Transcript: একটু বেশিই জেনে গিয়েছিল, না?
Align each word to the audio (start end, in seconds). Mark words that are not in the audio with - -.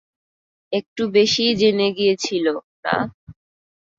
একটু 0.73 1.03
বেশিই 1.15 1.53
জেনে 1.55 1.87
গিয়েছিল, 1.97 2.45
না? 2.85 2.95